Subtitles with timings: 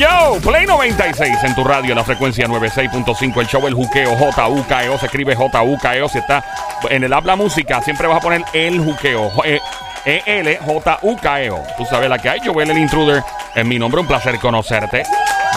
[0.00, 5.04] Yo, Play 96 en tu radio, la frecuencia 96.5, el show El Juqueo, J-U-K-E-O, se
[5.04, 6.42] escribe J-U-K-E-O, si está
[6.88, 9.60] en el habla música, siempre vas a poner El Juqueo, eh,
[10.06, 11.62] E-L-J-U-K-E-O.
[11.76, 13.22] Tú sabes la que hay, yo el intruder,
[13.54, 15.02] es mi nombre, un placer conocerte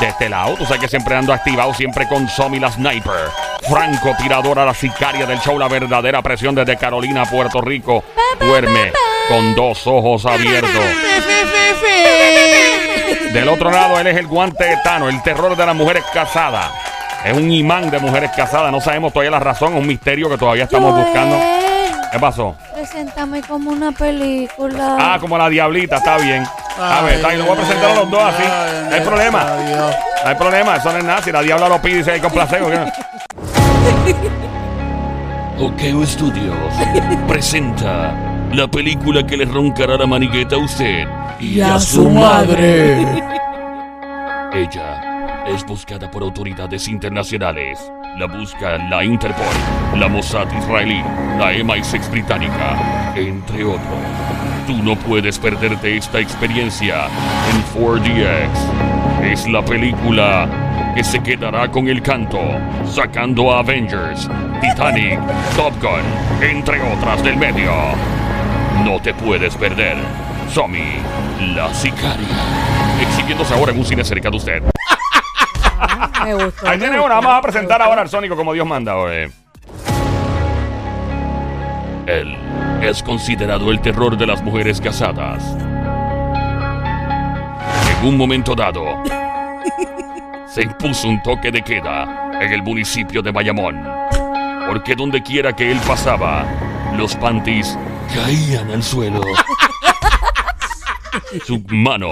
[0.02, 3.30] de este lado, tú sabes que siempre ando activado, siempre con Somi la Sniper,
[3.70, 8.04] Franco tiradora, la sicaria del show, la verdadera presión desde Carolina, Puerto Rico,
[8.42, 8.92] duerme
[9.30, 10.84] con dos ojos abiertos.
[13.34, 16.72] Del otro lado, él es el guante etano, el terror de las mujeres casadas.
[17.26, 18.72] Es un imán de mujeres casadas.
[18.72, 21.40] No sabemos todavía la razón, es un misterio que todavía estamos buscando.
[22.12, 22.56] ¿Qué pasó?
[22.76, 24.98] Preséntame como una película.
[25.00, 26.46] Ah, como la diablita, está bien.
[26.80, 28.44] A ver, está bien, lo voy a presentar a los dos así.
[28.90, 29.44] No hay problema.
[30.24, 31.22] No hay problema, eso no es nada.
[31.24, 32.62] Si la diabla lo pide y se hay complacer.
[35.60, 36.56] Okeo Studios
[37.28, 38.14] presenta
[38.54, 41.08] la película que le roncará la manigueta a usted
[41.40, 43.02] y a su madre.
[44.54, 47.80] Ella es buscada por autoridades internacionales.
[48.20, 49.44] La busca la Interpol,
[49.98, 51.02] la Mossad israelí,
[51.40, 53.84] la MI6 británica, entre otros.
[54.68, 57.08] Tú no puedes perderte esta experiencia
[57.50, 59.32] en 4DX.
[59.32, 62.40] Es la película que se quedará con el canto,
[62.86, 64.30] sacando a Avengers,
[64.62, 65.20] Titanic,
[65.56, 67.72] Top Gun, entre otras del medio.
[68.84, 69.98] No te puedes perder.
[70.50, 70.98] Somi,
[71.56, 72.28] la sicaria.
[73.02, 74.64] Exhibiéndose ahora en un cine cerca de usted.
[76.24, 76.68] Me gustó.
[76.68, 77.16] Ahí me tiene gustó, una.
[77.16, 77.90] Vamos a me presentar gustó.
[77.90, 78.96] ahora al Sónico como Dios manda.
[78.98, 79.32] oye.
[82.06, 82.38] Él
[82.82, 85.44] es considerado el terror de las mujeres casadas.
[88.02, 89.02] En un momento dado,
[90.46, 93.82] se impuso un toque de queda en el municipio de Bayamón.
[94.68, 96.46] Porque donde quiera que él pasaba,
[96.98, 97.78] los panties
[98.14, 99.22] caían al suelo.
[101.46, 102.12] Su mano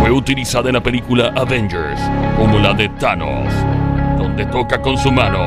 [0.00, 2.00] fue utilizada en la película Avengers
[2.36, 3.52] como la de Thanos,
[4.18, 5.38] donde toca con su mano.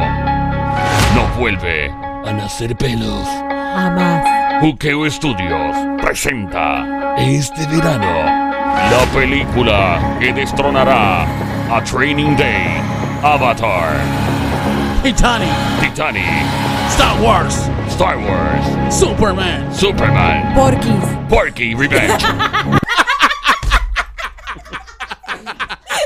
[1.15, 3.27] No vuelve a nacer pelos.
[3.75, 4.25] Jamás.
[4.61, 8.43] Juqueo Studios presenta este verano
[8.73, 11.25] la película que destronará
[11.69, 12.81] a Training Day,
[13.21, 13.99] Avatar,
[15.03, 15.49] Titanic,
[15.81, 16.23] Titanic,
[16.89, 17.69] Star Wars,
[18.03, 20.91] Star Wars, Superman, Superman, Porquis.
[21.29, 22.25] Porky Revenge.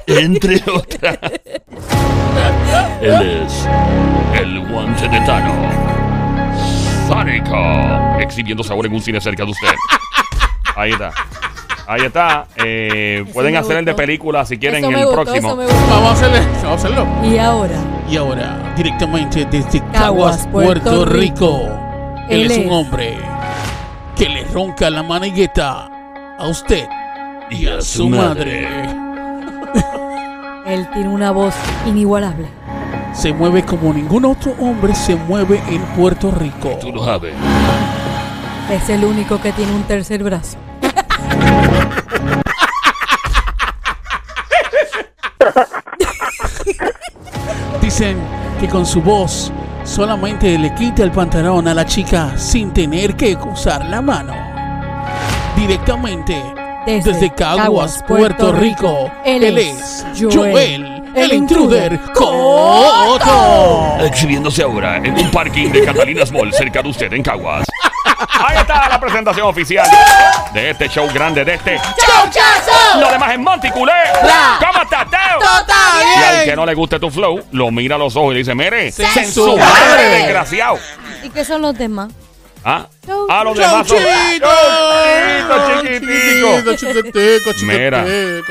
[0.05, 1.17] Entre otras.
[3.01, 3.67] Él es
[4.39, 5.73] el guante de Thanos.
[7.07, 8.19] Sónico.
[8.19, 9.73] Exhibiendo sabor en un cine cerca de usted.
[10.75, 11.11] Ahí está.
[11.87, 12.45] Ahí está.
[12.57, 15.47] Eh, pueden hacer el de película si quieren Eso el gustó, próximo.
[15.47, 15.87] eso me gustó.
[15.89, 17.07] Vamos a hacerle, vamos a hacerlo.
[17.23, 21.86] Y ahora, Y ahora, directamente desde Caguas, Caguas, Puerto Puerto, Rico.
[22.29, 23.17] Él, Él es es- un hombre
[24.15, 25.89] que le ronca la manigueta
[26.39, 26.87] a usted
[27.49, 28.67] y a su madre.
[30.65, 31.53] él tiene una voz
[31.85, 32.47] inigualable.
[33.13, 36.77] Se mueve como ningún otro hombre se mueve en Puerto Rico.
[36.81, 37.33] Tú lo sabes.
[38.71, 40.57] Es el único que tiene un tercer brazo.
[47.81, 48.17] Dicen
[48.59, 49.51] que con su voz
[49.87, 54.33] solamente le quita el pantalón a la chica sin tener que usar la mano.
[55.55, 56.39] Directamente
[56.85, 61.33] Desde desde, Caguas, Caguas, Puerto, Puerto Rico, Rico, él él es es Joel, Joel, el
[61.33, 63.97] intruder Coto.
[64.05, 67.65] Exhibiéndose ahora en un parking de Catalinas Mall cerca de usted en Caguas.
[68.45, 69.87] Ahí está la presentación oficial
[70.53, 72.99] de este show grande, de este ¡Chauchazo!
[72.99, 73.93] Lo demás es Monticulé.
[74.59, 75.39] ¿Cómo estás, Teo?
[75.39, 78.33] ¡Está Y al que no le guste tu flow, lo mira a los ojos y
[78.33, 80.03] le dice, mire, ¡Sen sen su madre!
[80.09, 80.79] desgraciado.
[81.23, 82.11] ¿Y qué son los demás?
[82.63, 82.87] ¿Ah?
[83.05, 83.27] Chau.
[83.29, 83.97] A los demás son...
[85.47, 88.03] Chauchito, Chiquitico, Mira.
[88.07, 88.41] Eh,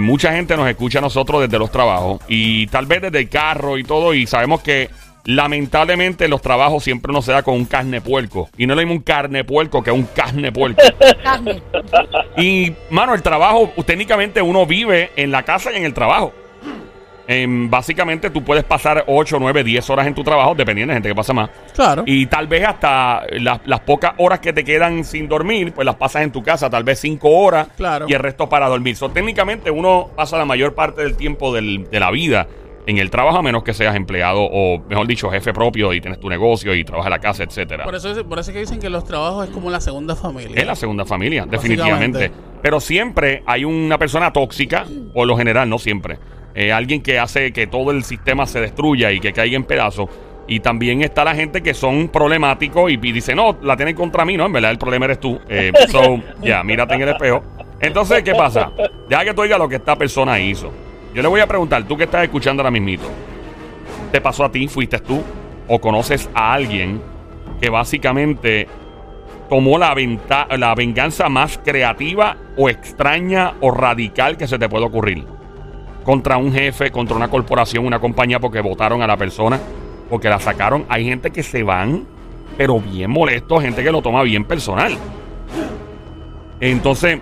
[0.00, 3.78] Mucha gente nos escucha a nosotros desde los trabajos y tal vez desde el carro
[3.78, 4.90] y todo y sabemos que
[5.26, 8.76] lamentablemente en los trabajos siempre uno se da con un carne puerco y no es
[8.76, 10.82] lo mismo un carne puerco que un carne puerco.
[11.22, 11.62] Carne.
[12.36, 16.32] Y, mano, el trabajo, técnicamente uno vive en la casa y en el trabajo.
[17.26, 21.08] Em, básicamente tú puedes pasar 8, 9, 10 horas en tu trabajo, dependiendo de gente
[21.08, 21.48] que pasa más.
[21.74, 22.02] Claro.
[22.06, 25.94] Y tal vez hasta las, las pocas horas que te quedan sin dormir, pues las
[25.94, 27.68] pasas en tu casa, tal vez 5 horas.
[27.78, 28.04] Claro.
[28.08, 28.96] Y el resto para dormir.
[28.96, 32.46] So, técnicamente uno pasa la mayor parte del tiempo del- de la vida
[32.86, 36.20] en el trabajo, a menos que seas empleado o, mejor dicho, jefe propio y tienes
[36.20, 37.84] tu negocio y trabajas en la casa, etcétera.
[37.84, 40.14] Por eso, es- por eso es que dicen que los trabajos es como la segunda
[40.16, 40.60] familia.
[40.60, 42.30] Es la segunda familia, definitivamente.
[42.62, 46.18] Pero siempre hay una persona tóxica, por lo general, no siempre.
[46.54, 50.08] Eh, alguien que hace que todo el sistema se destruya y que caiga en pedazos.
[50.46, 54.26] Y también está la gente que son problemáticos y, y dice, no, la tienen contra
[54.26, 55.40] mí, no, en verdad el problema eres tú.
[55.48, 57.42] Eh, so, ya, mírate en el espejo.
[57.80, 58.70] Entonces, ¿qué pasa?
[59.08, 60.70] Ya que tú digas lo que esta persona hizo.
[61.14, 63.04] Yo le voy a preguntar, tú que estás escuchando ahora mismito,
[64.10, 64.66] ¿te pasó a ti?
[64.66, 65.22] ¿Fuiste tú?
[65.68, 67.00] ¿O conoces a alguien
[67.60, 68.66] que básicamente
[69.48, 69.94] tomó la,
[70.56, 75.24] la venganza más creativa o extraña o radical que se te puede ocurrir?
[76.02, 79.60] Contra un jefe, contra una corporación, una compañía porque votaron a la persona,
[80.10, 80.84] porque la sacaron.
[80.88, 82.08] Hay gente que se van,
[82.56, 84.98] pero bien molesto, gente que lo toma bien personal.
[86.58, 87.20] Entonces,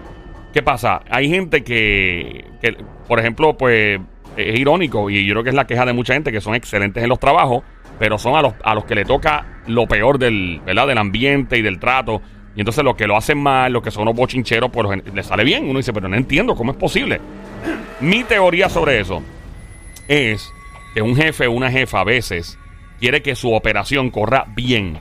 [0.52, 1.02] ¿qué pasa?
[1.10, 2.76] Hay gente que, que,
[3.08, 4.00] por ejemplo, pues
[4.36, 7.02] es irónico y yo creo que es la queja de mucha gente que son excelentes
[7.02, 7.62] en los trabajos,
[7.98, 10.86] pero son a los, a los que le toca lo peor del, ¿verdad?
[10.86, 12.22] del ambiente y del trato.
[12.54, 15.44] Y entonces los que lo hacen mal, los que son unos bochincheros, pues les sale
[15.44, 15.68] bien.
[15.68, 17.20] Uno dice, pero no entiendo cómo es posible.
[18.00, 19.22] Mi teoría sobre eso
[20.08, 20.52] es
[20.94, 22.58] que un jefe o una jefa a veces
[23.00, 24.98] quiere que su operación corra bien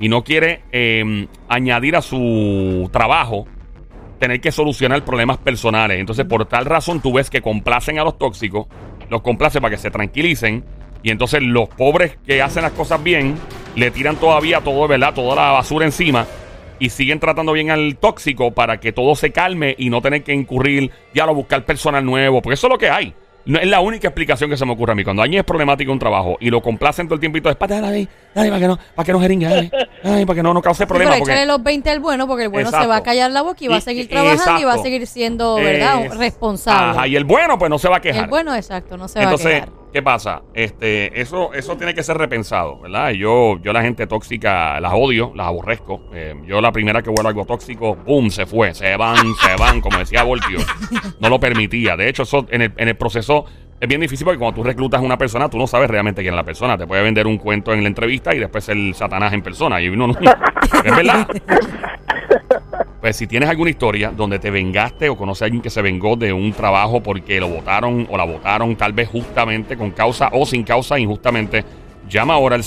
[0.00, 3.46] y no quiere eh, añadir a su trabajo
[4.18, 6.00] tener que solucionar problemas personales.
[6.00, 8.66] Entonces, por tal razón, tú ves que complacen a los tóxicos,
[9.08, 10.64] los complacen para que se tranquilicen.
[11.02, 13.36] Y entonces los pobres que hacen las cosas bien,
[13.76, 15.14] le tiran todavía todo, ¿verdad?
[15.14, 16.26] Toda la basura encima.
[16.80, 20.32] Y siguen tratando bien al tóxico para que todo se calme y no tener que
[20.32, 22.42] incurrir ya a buscar personal nuevo.
[22.42, 23.14] Porque eso es lo que hay.
[23.48, 25.02] No, es la única explicación que se me ocurre a mí.
[25.04, 27.50] Cuando alguien es problemático en un trabajo y lo complacen todo el tiempo y todo
[27.50, 29.70] es para dale, dale, para que no, para que no jeringue, dale,
[30.04, 31.14] ay, para que no, no cause Sí, problemas.
[31.14, 32.90] pero porque- los 20 al bueno, porque el bueno se Exacto.
[32.90, 34.82] va a callar la boca y va a seguir trabajando y va a exacto.
[34.82, 36.04] seguir siendo, ¿verdad?
[36.04, 36.90] Es- responsable.
[36.98, 38.24] Ajá, y el bueno, pues no se va a quejar.
[38.24, 39.77] el bueno, exacto, no se Entonces, va a quedar.
[39.92, 40.42] ¿Qué pasa?
[40.54, 43.10] Este, eso, eso tiene que ser repensado, ¿verdad?
[43.10, 46.02] Yo, yo la gente tóxica las odio, las aborrezco.
[46.12, 48.30] Eh, yo la primera que huelo algo tóxico, ¡pum!
[48.30, 48.74] se fue.
[48.74, 50.58] Se van, se van, como decía Voltio.
[51.20, 51.96] No lo permitía.
[51.96, 53.44] De hecho, eso en el, en el proceso
[53.80, 56.34] es bien difícil porque cuando tú reclutas a una persona, tú no sabes realmente quién
[56.34, 56.76] es la persona.
[56.76, 59.80] Te puede vender un cuento en la entrevista y después el satanás en persona.
[59.80, 60.14] Y uno no.
[60.84, 61.28] es verdad.
[63.00, 66.16] Pues si tienes alguna historia donde te vengaste o conoces a alguien que se vengó
[66.16, 70.44] de un trabajo porque lo votaron o la votaron tal vez justamente con causa o
[70.44, 71.64] sin causa injustamente,
[72.08, 72.62] llama ahora al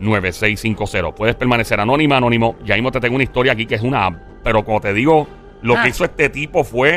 [0.00, 1.14] 787-622-9650.
[1.14, 2.56] Puedes permanecer anónima, anónimo.
[2.64, 4.24] Ya mismo te tengo una historia aquí que es una...
[4.42, 5.26] Pero como te digo,
[5.62, 5.82] lo Ah.
[5.82, 6.96] que hizo este tipo fue...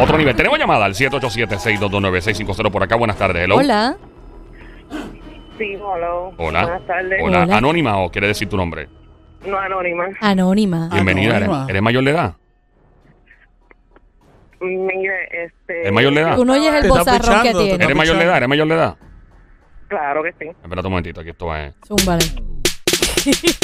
[0.00, 0.34] Otro nivel.
[0.34, 2.96] Tenemos llamada al 787-622-9650 por acá.
[2.96, 3.44] Buenas tardes.
[3.44, 3.56] Hello.
[3.56, 3.96] Hola.
[5.58, 6.32] Sí, hello.
[6.38, 6.62] Hola.
[6.62, 7.20] Buenas tardes.
[7.22, 7.42] Hola.
[7.44, 7.56] Hola.
[7.56, 8.88] ¿Anónima o quiere decir tu nombre?
[9.44, 10.04] No anónima.
[10.20, 10.88] Anónima.
[10.92, 11.36] Bienvenida.
[11.36, 11.66] ¿Eres, Anónima.
[11.68, 12.34] eres mayor de edad?
[14.60, 15.86] Mire, este.
[15.88, 16.36] ¿Es mayor de edad?
[16.36, 17.84] Tú no oyes el Te está bozarrón que pichando, te tiene.
[17.84, 18.36] ¿Eres mayor de edad?
[18.36, 18.96] ¿Eres mayor de edad?
[19.88, 20.48] Claro que sí.
[20.48, 21.74] Espérate un momentito, aquí esto es.
[21.86, 22.24] Zúmbale.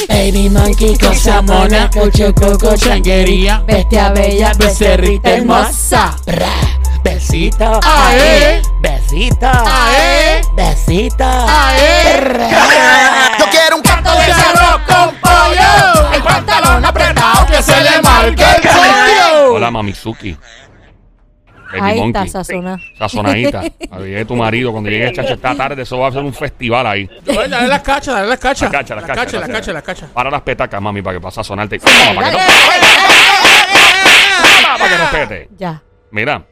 [0.08, 6.14] Baby monkey, cosa mona, cocho, coco, changuería, Bestia bella, becerrita hermosa.
[6.26, 6.52] Bra,
[7.02, 12.50] besito, ae, besito, ae, besito, ae.
[13.38, 14.77] Yo quiero un canto de arroz
[18.28, 19.50] el.
[19.50, 20.36] Hola, Mamizuki.
[21.70, 22.26] Baby Ahí Monkey.
[22.26, 22.78] está, sazona.
[22.98, 23.62] Sazonadita.
[23.90, 26.86] A ver, tu marido, cuando llegue chacho esta tarde, eso va a ser un festival
[26.86, 27.10] ahí.
[27.26, 28.72] Dale, las cachas, dale las cachas.
[28.72, 30.10] La cacha, la Las cacha, cachas, la las cachas, las cachas.
[30.10, 31.78] Para las petacas, mami, para que pase a sonarte.
[31.78, 32.18] Para que no,
[34.78, 35.48] para que respete.
[35.58, 35.82] Ya.
[36.10, 36.42] Mira.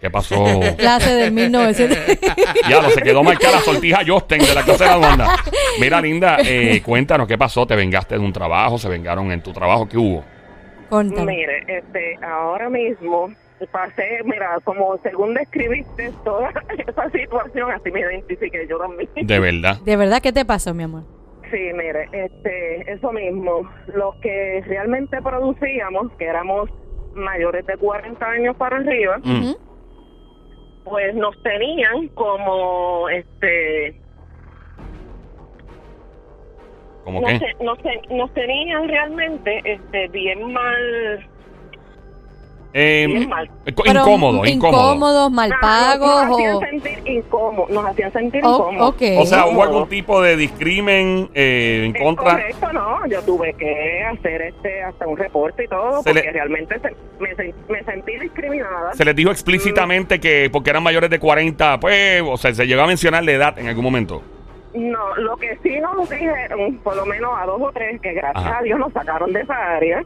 [0.00, 0.44] ¿qué pasó?
[0.76, 1.98] Clase del 1900.
[2.68, 5.36] Ya lo se quedó marcada la sortija Josten de la clase de la banda.
[5.80, 7.66] Mira, linda, eh, cuéntanos qué pasó.
[7.66, 8.78] ¿Te vengaste de un trabajo?
[8.78, 9.88] ¿Se vengaron en tu trabajo?
[9.88, 10.24] ¿Qué hubo?
[10.88, 11.32] Contame.
[11.36, 13.30] Mire, este, ahora mismo
[13.72, 16.50] pasé, mira, como según describiste toda
[16.86, 19.08] esa situación, así me identifiqué yo también.
[19.14, 19.78] De verdad.
[19.84, 21.02] ¿De verdad qué te pasó, mi amor?
[21.50, 26.70] Sí, mire, este, eso mismo, los que realmente producíamos, que éramos
[27.14, 29.52] mayores de 40 años para arriba, Mm.
[30.84, 34.00] Pues nos tenían como, este,
[37.08, 37.64] ¿Cómo nos, qué?
[37.64, 37.78] nos,
[38.10, 41.26] nos tenían realmente, este, bien mal,
[42.74, 43.50] Eh, bien mal.
[43.64, 44.92] Pero incómodo, incómodo.
[44.92, 46.60] Incómodos, mal pagos nos hacían o...
[46.60, 48.88] sentir incómodos, nos hacían sentir o- incómodos.
[48.90, 49.02] ok.
[49.20, 52.32] O sea, ¿hubo algún tipo de discrimen eh, en Es contra?
[52.32, 56.32] correcto, no, yo tuve que hacer este hasta un reporte y todo, Se le- porque
[56.32, 58.92] realmente se- me sentí discriminada.
[58.92, 62.82] Se les dijo explícitamente que porque eran mayores de 40, pues, o sea, se llegó
[62.82, 64.22] a mencionar la edad en algún momento.
[64.78, 68.44] No, lo que sí nos dijeron, por lo menos a dos o tres, que gracias
[68.46, 68.58] Ajá.
[68.58, 70.04] a Dios nos sacaron de esa área,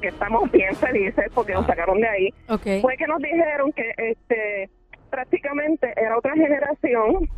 [0.00, 1.72] que estamos bien felices porque nos Ajá.
[1.74, 2.34] sacaron de ahí,
[2.80, 4.68] fue que nos dijeron que este
[5.10, 7.28] prácticamente era otra generación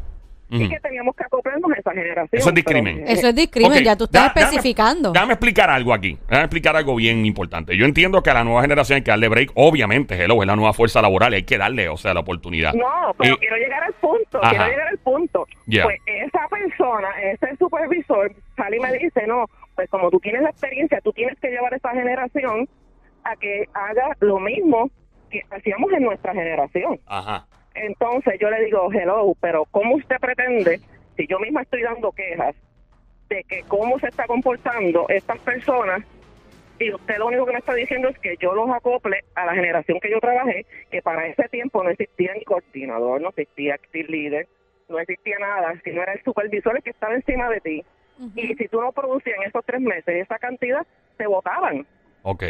[0.61, 2.29] y que teníamos que acoplarnos a esa generación.
[2.41, 3.05] Eso es discrimen.
[3.07, 5.13] Eso es discrimen, ya tú estás da- especificando.
[5.13, 6.19] Déjame explicar algo aquí.
[6.29, 7.77] Déjame explicar algo bien importante.
[7.77, 9.53] Yo entiendo que a la nueva generación hay que darle break.
[9.55, 12.75] Obviamente, hello, es la nueva fuerza laboral y hay que darle, o sea, la oportunidad.
[12.75, 14.51] No, pero Eh, quiero llegar al punto, Ajá.
[14.51, 15.47] quiero llegar al punto.
[15.67, 20.51] Pues esa persona, ese supervisor, sale y me dice, no, pues como tú tienes la
[20.51, 22.69] experiencia, tú tienes que llevar a esa generación
[23.25, 24.91] a que haga lo mismo
[25.31, 27.01] que hacíamos en nuestra generación.
[27.07, 27.47] Ajá.
[27.75, 30.81] Entonces yo le digo, hello, pero ¿cómo usted pretende,
[31.17, 32.55] si yo misma estoy dando quejas
[33.29, 36.03] de que cómo se está comportando estas personas,
[36.79, 39.55] y usted lo único que me está diciendo es que yo los acople a la
[39.55, 44.09] generación que yo trabajé, que para ese tiempo no existía ni coordinador, no existía active
[44.09, 44.49] leader,
[44.89, 47.85] no existía nada, sino era el supervisor el que estaba encima de ti.
[48.37, 50.87] Y si tú no producías en esos tres meses esa cantidad,
[51.17, 51.87] te votaban.
[52.23, 52.43] Ok.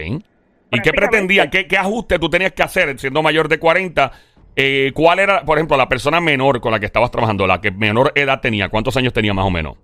[0.72, 1.50] ¿Y qué pretendía?
[1.50, 4.10] ¿Qué, ¿Qué ajuste tú tenías que hacer siendo mayor de 40?
[4.56, 7.70] Eh, ¿Cuál era, por ejemplo, la persona menor con la que estabas trabajando, la que
[7.70, 8.68] menor edad tenía?
[8.68, 9.76] ¿Cuántos años tenía más o menos?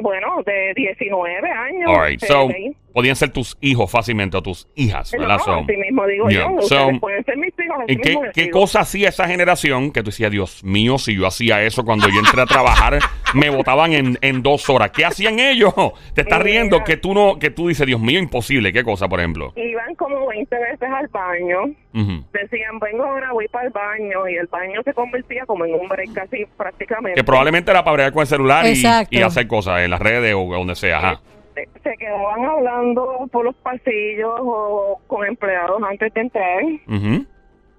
[0.00, 1.88] Bueno, de 19 años.
[1.88, 2.20] All right.
[2.20, 2.48] de- So,
[2.92, 5.38] podían ser tus hijos fácilmente o tus hijas, No, ¿verdad?
[5.44, 6.48] So, así mismo digo yeah.
[6.56, 6.62] yo.
[6.62, 10.10] So, pueden ser mis hijos, así ¿Y qué, qué cosa hacía esa generación que tú
[10.10, 12.98] decías, Dios mío, si yo hacía eso cuando yo entré a trabajar,
[13.34, 14.90] me votaban en, en dos horas?
[14.90, 15.74] ¿Qué hacían ellos?
[16.14, 18.72] Te estás riendo que tú no, que tú dices, Dios mío, imposible.
[18.72, 19.52] ¿Qué cosa, por ejemplo?
[19.56, 21.64] Iban como 20 veces al baño.
[21.94, 22.24] Ujú.
[22.32, 24.28] Decían, vengo ahora, voy para el baño.
[24.28, 27.18] Y el baño se convertía como en un break casi prácticamente.
[27.18, 30.44] Que probablemente era para bregar con el celular y, hacer cosas en las redes o
[30.46, 30.98] donde sea.
[30.98, 31.20] Ajá.
[31.54, 36.62] Se- quedaban hablando por los pasillos o con empleados antes de entrar.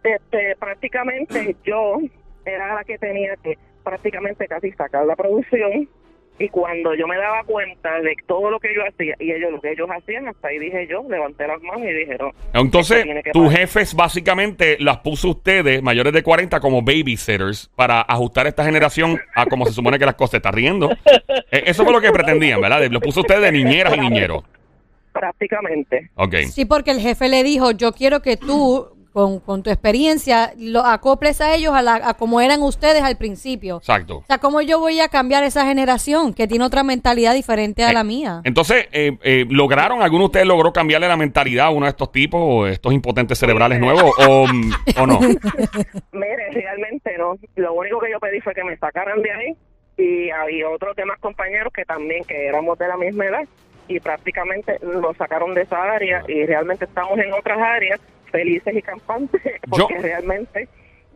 [0.03, 1.97] Este, prácticamente yo
[2.45, 5.87] era la que tenía que prácticamente casi sacar la producción.
[6.41, 9.59] Y cuando yo me daba cuenta de todo lo que yo hacía y ellos lo
[9.59, 12.31] que ellos hacían, hasta ahí dije yo, levanté las manos y dije, no.
[12.53, 18.63] Entonces, tus jefes básicamente las puso ustedes, mayores de 40, como babysitters para ajustar esta
[18.63, 20.31] generación a como se supone que las cosas.
[20.31, 20.89] ¿Te estás riendo?
[21.51, 22.87] Eh, Eso fue lo que pretendían, ¿verdad?
[22.91, 24.43] Los puso ustedes de niñeras y niñeros.
[25.11, 26.11] Prácticamente.
[26.13, 26.35] Ok.
[26.51, 28.87] Sí, porque el jefe le dijo, yo quiero que tú,
[29.19, 33.17] con, con tu experiencia, lo acoples a ellos a, la, a como eran ustedes al
[33.17, 33.75] principio.
[33.75, 34.19] Exacto.
[34.19, 37.91] O sea, ¿cómo yo voy a cambiar esa generación que tiene otra mentalidad diferente a
[37.91, 38.39] la mía?
[38.45, 42.13] Entonces, eh, eh, ¿lograron, alguno de ustedes logró cambiarle la mentalidad a uno de estos
[42.13, 44.45] tipos, o estos impotentes cerebrales nuevos, o,
[44.97, 45.19] o no?
[46.13, 47.35] Mire, realmente no.
[47.57, 49.55] Lo único que yo pedí fue que me sacaran de ahí
[49.97, 53.43] y había otros demás compañeros que también, que éramos de la misma edad
[53.89, 57.99] y prácticamente nos sacaron de esa área y realmente estamos en otras áreas
[58.29, 60.67] felices y campantes porque Yo- realmente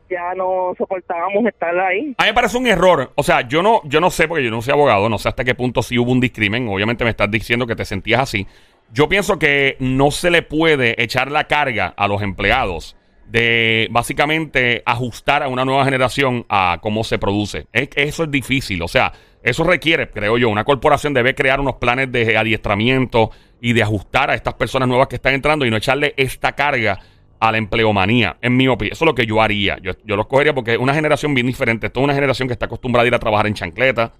[0.09, 2.13] ya no soportábamos estar ahí.
[2.17, 3.11] A mí me parece un error.
[3.15, 5.43] O sea, yo no, yo no sé, porque yo no soy abogado, no sé hasta
[5.43, 6.67] qué punto sí hubo un discrimen.
[6.67, 8.45] Obviamente me estás diciendo que te sentías así.
[8.91, 14.83] Yo pienso que no se le puede echar la carga a los empleados de básicamente
[14.85, 17.65] ajustar a una nueva generación a cómo se produce.
[17.73, 18.83] Es, que eso es difícil.
[18.83, 23.31] O sea, eso requiere, creo yo, una corporación debe crear unos planes de adiestramiento
[23.65, 26.99] y de ajustar a estas personas nuevas que están entrando y no echarle esta carga
[27.39, 28.91] a la empleomanía, en mi opinión.
[28.91, 29.77] Eso es lo que yo haría.
[29.81, 31.87] Yo, yo lo cogería porque es una generación bien diferente.
[31.87, 34.11] Esto es una generación que está acostumbrada a ir a trabajar en chancleta.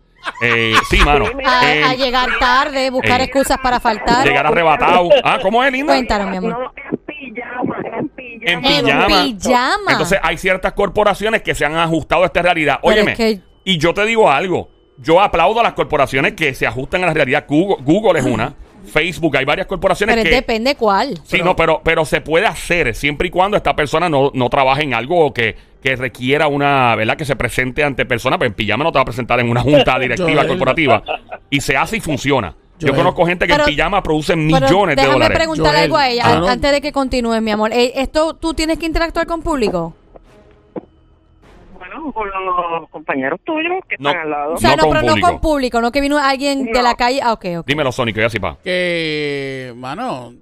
[0.42, 1.26] Eh, sí, mano.
[1.46, 4.26] A, Eh, a llegar tarde, buscar eh, excusas para faltar.
[4.26, 5.10] llegar arrebatado.
[5.26, 5.92] Ah, ¿cómo es, linda?
[5.94, 6.52] Cuéntanos, mi amor.
[6.52, 8.42] No, en pijama, en pijama.
[8.46, 9.08] En En pijama.
[9.42, 9.92] pijama.
[9.92, 12.80] Entonces hay ciertas corporaciones que se han ajustado a esta realidad.
[12.82, 14.70] Pero Óyeme, es que- y yo te digo algo.
[14.98, 17.46] Yo aplaudo a las corporaciones que se ajustan a la realidad.
[17.48, 18.54] Google, Google es una.
[18.86, 20.36] Facebook, hay varias corporaciones Pero que...
[20.36, 21.20] depende cuál.
[21.24, 24.84] Sí, no, pero, pero se puede hacer siempre y cuando esta persona no, no trabaje
[24.84, 27.16] en algo que, que requiera una, ¿verdad?
[27.18, 29.62] Que se presente ante personas, pues en pijama no te va a presentar en una
[29.62, 30.48] junta directiva Joel.
[30.48, 31.04] corporativa.
[31.50, 32.56] Y se hace y funciona.
[32.80, 32.98] Yo Joel.
[33.02, 35.48] conozco gente que Pero- en pijama produce Pero millones de déjame dólares.
[35.58, 37.72] Joel, algo a ella no- antes de que continúes, mi amor.
[37.72, 39.96] Eh, ¿Esto tú tienes que interactuar con público?
[41.96, 42.28] Bueno, con
[42.82, 44.10] los compañeros tuyos que No.
[44.10, 44.54] están al lado.
[44.54, 45.28] O sea, No no, con pero público.
[45.28, 46.82] no con público, no que vino alguien de No.
[46.82, 47.20] la calle.
[47.22, 47.68] Ah, ok, ok.
[47.68, 48.58] Dímelo, Sónico, y así pa.
[48.64, 50.34] Que, mano,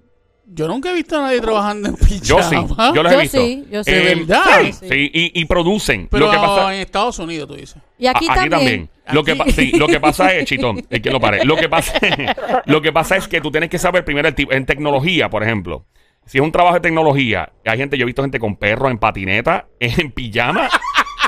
[0.46, 2.22] yo nunca he visto a nadie trabajando en pijama.
[2.24, 2.56] Yo sí,
[2.96, 3.38] yo los he Yo visto.
[3.42, 3.92] sí, yo sí.
[3.92, 4.44] ¿De Eh, verdad?
[4.64, 6.08] Sí, sí, y, y producen.
[6.10, 7.82] Pero lo que pasa, en Estados Unidos, tú dices.
[7.98, 8.90] Y aquí, A- también.
[9.12, 9.52] Lo que, pa- Aquí.
[9.54, 11.44] sí, lo que pasa es, Chitón, es que lo pare.
[11.44, 11.94] Lo que pasa,
[12.66, 15.44] lo que pasa es que tú tienes que saber primero el tipo, en tecnología, por
[15.44, 15.86] ejemplo.
[16.26, 19.00] Si es un trabajo de tecnología, hay gente, yo he visto gente con perros en
[19.00, 20.70] patineta, en pijama,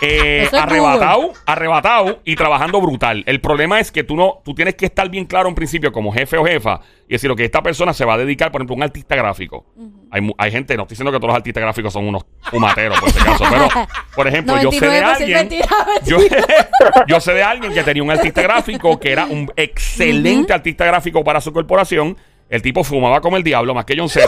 [0.02, 3.24] eh, es arrebatado, arrebatado y trabajando brutal.
[3.26, 6.12] El problema es que tú no, tú tienes que estar bien claro en principio como
[6.12, 8.78] jefe o jefa y decir, que esta persona se va a dedicar, por ejemplo, a
[8.78, 9.66] un artista gráfico.
[10.10, 13.12] hay, hay gente, no estoy diciendo que todos los artistas gráficos son unos fumateros, por
[13.12, 13.68] si acaso, pero,
[14.16, 15.68] por ejemplo, yo sé de 99% alguien, mentira,
[16.06, 16.18] yo,
[17.08, 21.24] yo sé de alguien que tenía un artista gráfico que era un excelente artista gráfico
[21.24, 22.18] para su corporación.
[22.50, 24.28] El tipo fumaba como el diablo, más que John Z.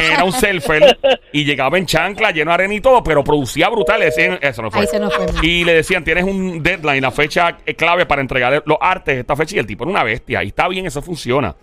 [0.00, 0.98] Era un surfer
[1.32, 4.00] y llegaba en chancla, lleno de arena y todo, pero producía brutal.
[4.00, 4.80] Le decían, eso no fue.
[4.80, 5.26] Ahí se nos fue.
[5.42, 9.56] Y le decían, tienes un deadline, la fecha clave para entregar los artes, esta fecha.
[9.56, 10.42] Y el tipo era una bestia.
[10.42, 11.54] Y está bien, eso funciona.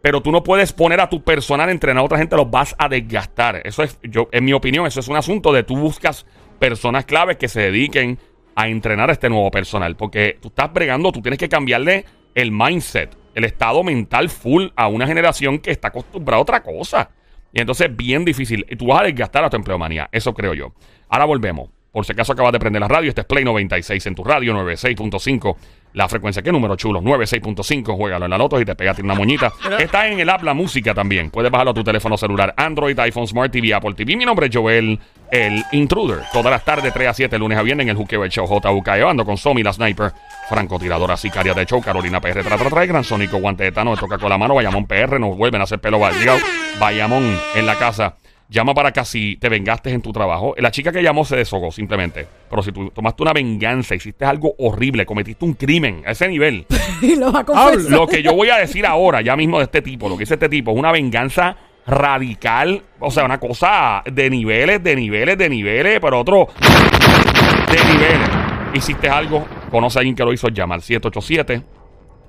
[0.00, 2.74] Pero tú no puedes poner a tu personal a entrenar a otra gente, los vas
[2.78, 3.62] a desgastar.
[3.64, 6.26] Eso es, yo, en mi opinión, eso es un asunto de tú buscas
[6.58, 8.18] personas claves que se dediquen
[8.54, 9.96] a entrenar a este nuevo personal.
[9.96, 14.88] Porque tú estás bregando, tú tienes que cambiarle el mindset, el estado mental full a
[14.88, 17.10] una generación que está acostumbrada a otra cosa.
[17.54, 18.66] Y entonces es bien difícil.
[18.68, 20.08] Y tú vas a desgastar a tu empleomanía.
[20.12, 20.74] Eso creo yo.
[21.08, 21.70] Ahora volvemos.
[21.94, 24.52] Por si acaso acabas de prender la radio, este es Play 96 en tu radio,
[24.52, 25.56] 96.5.
[25.92, 27.00] La frecuencia, ¿qué número chulo?
[27.00, 27.96] 96.5.
[27.96, 29.52] Juégalo en la loto y te pegaste una moñita.
[29.78, 31.30] Está en el app La Música también.
[31.30, 34.16] Puedes bajarlo a tu teléfono celular, Android, iPhone, Smart TV, Apple TV.
[34.16, 34.98] Mi nombre es Joel,
[35.30, 36.22] el Intruder.
[36.32, 38.88] Todas las tardes, 3 a 7, lunes a viernes en el Juqueo, el show JUK.
[38.88, 40.12] Ando con Somi, la sniper,
[40.48, 44.18] francotiradora sicaria de show, Carolina PR, tra, tra, tra, Gran Sónico, Guante de Tano, toca
[44.18, 46.40] con la mano, Bayamón PR, nos vuelven a hacer pelo vallado.
[46.80, 48.16] Bayamón en la casa.
[48.48, 50.54] Llama para acá si te vengaste en tu trabajo.
[50.58, 52.26] La chica que llamó se deshogó simplemente.
[52.48, 56.66] Pero si tú tomaste una venganza, hiciste algo horrible, cometiste un crimen a ese nivel.
[57.02, 57.74] Y lo va a.
[57.74, 60.34] Lo que yo voy a decir ahora, ya mismo de este tipo, lo que dice
[60.34, 62.82] este tipo, es una venganza radical.
[63.00, 68.28] O sea, una cosa de niveles, de niveles, de niveles, pero otro de niveles.
[68.74, 71.62] Hiciste algo, conoce a alguien que lo hizo, llama al 787.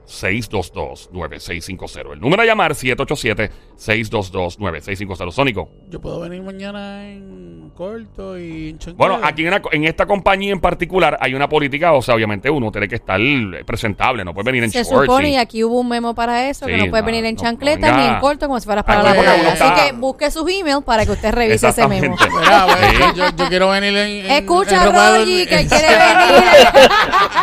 [0.07, 2.13] 622-9650.
[2.13, 5.31] El número a llamar 787-622-9650.
[5.31, 5.69] Sónico.
[5.89, 8.97] Yo puedo venir mañana en corto y en chancleta.
[8.97, 12.49] Bueno, aquí en, una- en esta compañía en particular hay una política, o sea, obviamente
[12.49, 13.19] uno tiene que estar
[13.65, 15.05] presentable, no puede venir en Se shorts.
[15.07, 17.25] supone, y- y aquí hubo un memo para eso, que Sí, no puede no, venir
[17.25, 19.41] en no, chancleta no, ni en corto como si fueras para Ah, la porque playa.
[19.41, 22.13] uno Así está- que busque sus emails para que usted revise ese memo.
[22.15, 22.45] Exactamente.
[22.49, 23.03] Mira, pues, Sí.
[23.19, 24.25] yo, yo quiero venir en.
[24.25, 25.49] en- Escucha, en ropa de Rogi, dormir.
[25.49, 26.43] que quiere venir.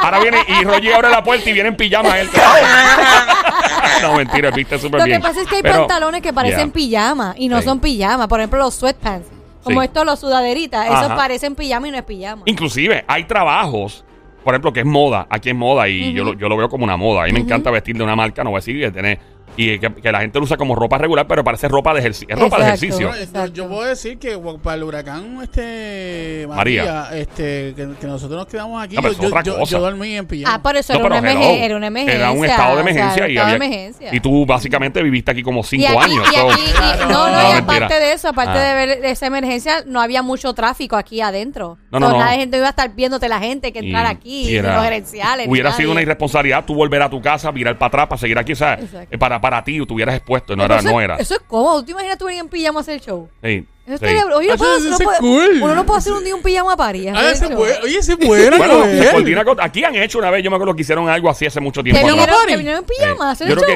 [0.02, 2.28] Ahora viene y Roger abre la puerta y viene en pijama él.
[4.02, 5.22] No, mentira, viste súper Lo que bien.
[5.22, 6.72] pasa es que hay Pero- pantalones que parecen Yeah.
[6.72, 7.64] pijama y no Sí.
[7.64, 8.28] son pijama.
[8.28, 9.28] Por ejemplo, los sweatpants.
[9.62, 9.86] Como Sí.
[9.86, 10.86] estos, los sudaderitas.
[10.86, 12.42] Esos parecen pijama y no es pijama.
[12.46, 14.04] Inclusive hay trabajos,
[14.42, 16.82] por ejemplo, que es moda, aquí es moda y yo, lo, yo lo veo como
[16.84, 17.22] una moda.
[17.22, 19.20] A mí me encanta vestir de una marca, no voy a decir, y tener
[19.56, 22.34] y que, que la gente lo usa como ropa regular, pero parece ropa de ejercicio.
[22.34, 23.10] Es ropa de ejercicio.
[23.10, 23.52] Yo- Exacto.
[23.52, 26.84] yo puedo decir que para el huracán este María.
[26.84, 29.70] María, este que, que nosotros nos quedamos aquí No, pero yo, yo, cosa.
[29.72, 31.64] yo dormí en pijama Ah, por eso No, era, una hello.
[31.64, 32.18] era una emergencia.
[32.20, 34.08] Era un estado de o sea, emergencia, un y, estado de había- emergencia.
[34.14, 36.28] y tú básicamente viviste aquí como cinco Y aquí, años.
[36.32, 38.62] y aquí- no, no, No, y aparte de eso, aparte Ah.
[38.74, 41.78] de ver esa emergencia, no había mucho tráfico aquí adentro.
[41.90, 42.24] No, no, no.
[42.24, 44.84] De gente iba a estar viéndote la gente que entrar aquí, y ni era- los
[44.84, 45.46] gerenciales.
[45.48, 48.52] Hubiera sido una irresponsabilidad tú volver a tu casa, virar para atrás, para seguir aquí,
[48.52, 49.08] o sea, Exacto.
[49.10, 51.16] eh, para, para ti, tú hubieras expuesto, no era, Eso, no era.
[51.16, 51.84] eso es cómodo.
[51.84, 53.28] ¿Tú imaginas tú venir en pijama a hacer el show?
[53.42, 54.04] Sí, Eso sí.
[54.04, 55.58] estaría- oye, no Eso- puedo- eso no es puedo- cool.
[55.62, 57.08] Uno no puede hacer un día un pijama party.
[57.08, 59.10] Ah, ese bue- oye ese bueno Bueno, Joel.
[59.10, 61.58] coordina con- aquí han hecho una vez, yo me acuerdo que hicieron algo así hace
[61.58, 61.98] mucho tiempo.
[61.98, 62.36] Que ¿Pijama atrás.
[62.46, 62.52] vinieron, party?
[62.52, 63.66] que vinieron en pijama a hacer el show.
[63.66, 63.72] que.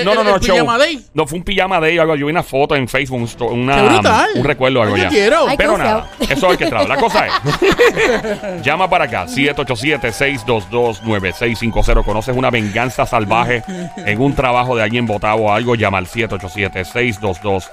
[0.00, 0.54] Eh, no, no, eh, no, el show.
[0.56, 1.04] pijama day.
[1.12, 2.16] No, fue un pijama day o algo.
[2.16, 4.30] Yo vi una foto en Facebook, un sto- una, ¡Qué brutal!
[4.36, 5.08] un recuerdo o algo Yo ya.
[5.10, 5.46] quiero.
[5.46, 6.88] Ay, Pero nada, eso es que trae.
[6.88, 7.32] La cosa es:
[8.64, 12.02] llama para acá, 787-622-9650.
[12.04, 13.62] Conoces una venganza salvaje
[13.96, 17.70] en un trabajo de alguien votado o algo, llama al 787-622-9650.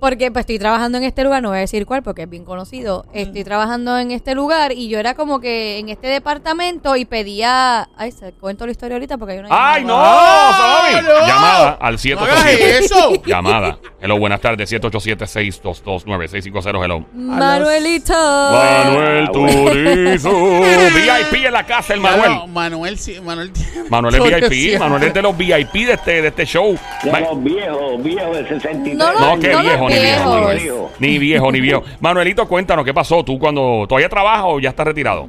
[0.00, 2.44] Porque pues estoy trabajando en este lugar, no voy a decir cuál porque es bien
[2.44, 3.04] conocido.
[3.12, 7.88] Estoy trabajando en este lugar y yo era como que en este departamento y pedía...
[7.96, 9.48] Ay, se cuento la historia ahorita porque hay una...
[9.50, 9.94] ¡Ay, no!
[9.94, 10.50] llamada.
[10.50, 11.06] ¡Ah, Sami!
[11.06, 11.26] no!
[11.26, 12.64] Llamada al ¡No 787.
[12.64, 13.22] hagas eso!
[13.26, 13.78] Llamada.
[14.00, 14.70] Hello, buenas tardes.
[14.72, 16.84] 787-622-9650.
[16.84, 17.04] Hello.
[17.14, 18.14] Manuelito.
[18.14, 20.30] Manuel Turizo.
[20.30, 22.22] VIP en la casa, el Manuel.
[22.30, 23.50] Claro, Manuel, sí, Manuel,
[23.90, 24.78] Manuel es VIP.
[24.78, 26.78] Manuel es de los VIP de este, de este show.
[27.02, 28.96] De Ma- los viejos, viejos de 63.
[28.96, 30.90] No, No, no, qué no viejo, ni viejo, ni viejo.
[30.98, 31.82] Ni viejo, ni viejo.
[32.00, 33.24] Manuelito, cuéntanos, ¿qué pasó?
[33.24, 35.28] ¿Tú cuando todavía trabajas o ya estás retirado?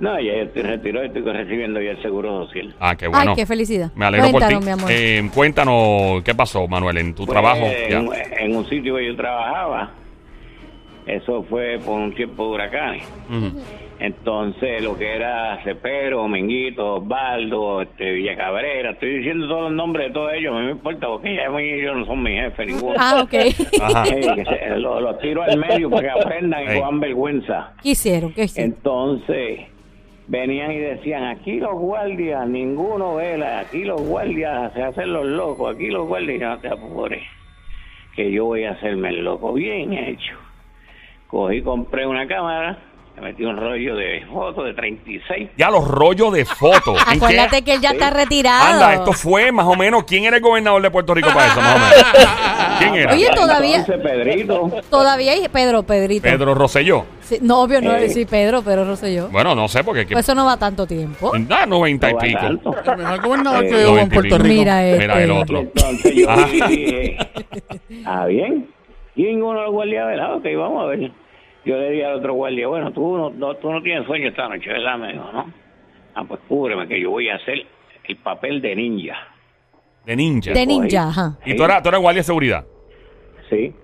[0.00, 2.72] No, ya estoy retirado y estoy recibiendo ya el seguro social.
[2.78, 3.30] Ah, qué bueno.
[3.32, 3.90] Ay, qué felicidad.
[3.96, 4.66] Me alegro Cuéntanos, por ti.
[4.66, 4.90] mi amor.
[4.92, 7.66] Eh, cuéntanos, ¿qué pasó, Manuel, en tu Pues, trabajo?
[7.90, 7.98] Ya.
[7.98, 9.90] En, en un sitio que yo trabajaba,
[11.06, 13.02] eso fue por un tiempo de huracanes.
[13.28, 13.60] Ujú.
[14.00, 20.06] Entonces, lo que era Cepero, Menguito, Osvaldo, este, Villa Cabrera, estoy diciendo todos los nombres
[20.08, 22.94] de todos ellos, no me importa porque ya ellos no son mi jefe ninguno.
[22.98, 23.34] Ah, ok.
[24.10, 27.72] Eh, lo- los tiro al medio para que aprendan y cojan vergüenza.
[27.82, 28.32] ¿Qué hicieron?
[28.32, 28.72] ¿Qué hicieron?
[28.72, 29.60] Entonces
[30.28, 35.74] venían y decían, aquí los guardias, ninguno vela, aquí los guardias se hacen los locos,
[35.74, 37.22] aquí los guardias no te apures,
[38.14, 40.34] que yo voy a hacerme el loco, bien hecho.
[41.28, 42.78] Cogí, compré una cámara,
[43.20, 45.48] Me metí un rollo de fotos de 36.
[45.56, 46.98] Ya los rollos de fotos.
[47.06, 48.74] Acuérdate que él ya está retirado.
[48.74, 50.04] Anda, esto fue más o menos.
[50.04, 51.60] ¿Quién era el gobernador de Puerto Rico para eso?
[51.60, 52.78] Más o menos.
[52.78, 53.12] ¿Quién era?
[53.14, 54.70] Oye, todavía, Entonces, Pedrito.
[54.90, 56.22] todavía hay Pedro, Pedrito.
[56.22, 57.04] Pedro Rosselló.
[57.22, 58.08] Sí, no, obvio, no, Eh.
[58.08, 59.28] sí, Pedro, Pedro Rosselló.
[59.28, 60.06] Bueno, no sé porque.
[60.06, 61.32] Pues eso no va tanto tiempo.
[61.40, 62.38] Da 90 y no va pico.
[62.40, 62.76] tanto.
[62.92, 64.38] El mejor gobernador Eh, que hubo en y Puerto pico.
[64.38, 64.48] Rico.
[64.60, 64.98] Mira este.
[65.00, 65.58] Mira el otro.
[65.60, 66.46] Entonces yo Ajá.
[66.46, 67.18] dije,
[68.06, 68.68] ah, bien.
[69.16, 71.10] Y ninguno de los guardias de lado, que vamos a ver.
[71.68, 74.48] Yo le dije al otro guardia, bueno, tú no, no- tú no tienes sueño esta
[74.48, 74.96] noche, ¿verdad?
[74.98, 75.52] Me dijo, ¿no?
[76.14, 77.62] Ah, pues cúbreme, que yo voy a hacer
[78.04, 79.16] el papel de ninja.
[80.06, 80.52] De ninja.
[80.54, 81.38] De ninja, ajá.
[81.44, 82.64] Y tú eras, tú eras guardia de seguridad.
[83.50, 83.74] Sí.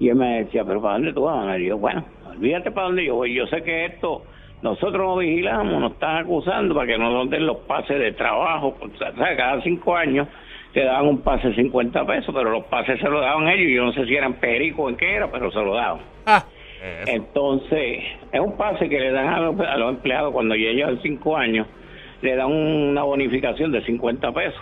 [0.00, 1.36] Y él me decía, ¿pero para dónde tú vas?
[1.36, 3.32] Manuel?" Y yo, bueno, olvídate para dónde yo voy.
[3.34, 4.24] Yo sé que esto,
[4.62, 8.76] nosotros nos vigilamos, nos están acusando para que no nos den los pases de trabajo.
[8.80, 10.26] O sea, cada cinco años
[10.72, 13.70] te daban un pase de 50 pesos, pero los pases se los daban ellos.
[13.72, 16.00] Yo no sé si eran perico o en qué era, pero se lo daban.
[16.26, 16.44] Ah,
[17.06, 21.00] Entonces, es un pase que le dan a los, a los empleados cuando ya llevan
[21.02, 21.66] cinco años,
[22.22, 24.60] le dan una bonificación de 50 pesos.